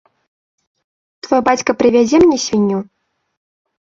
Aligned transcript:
Твой 1.27 1.41
бацька 1.51 1.71
прывязе 1.83 2.17
мне 2.23 2.37
свінню? 2.47 2.79